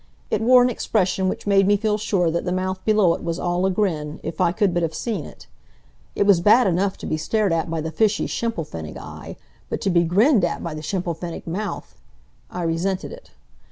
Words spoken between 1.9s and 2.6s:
sure that the